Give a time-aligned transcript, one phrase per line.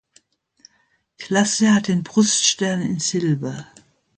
[1.19, 3.67] Klasse hat den Bruststern in Silber.